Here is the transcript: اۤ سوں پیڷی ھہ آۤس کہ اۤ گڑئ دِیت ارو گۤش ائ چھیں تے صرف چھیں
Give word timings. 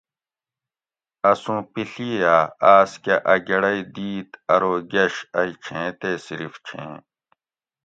اۤ 1.29 1.35
سوں 1.41 1.59
پیڷی 1.71 2.09
ھہ 2.21 2.35
آۤس 2.73 2.91
کہ 3.03 3.15
اۤ 3.31 3.39
گڑئ 3.47 3.79
دِیت 3.93 4.29
ارو 4.53 4.73
گۤش 4.91 5.15
ائ 5.39 5.49
چھیں 5.63 5.89
تے 5.99 6.11
صرف 6.25 6.53
چھیں 6.67 6.93